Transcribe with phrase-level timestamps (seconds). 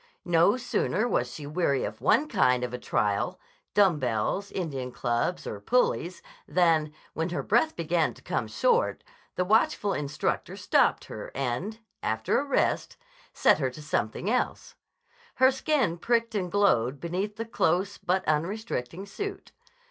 [0.25, 3.39] No sooner was she weary of one kind of a trial,
[3.75, 9.03] dumb bells, Indian clubs, or pulleys, than, when her breath began to come short,
[9.35, 12.97] the watchful instructor stopped her and, after a rest,
[13.31, 14.73] set her to something else.
[15.35, 19.51] Her skin pricked and glowed beneath the close but unrestricting suit.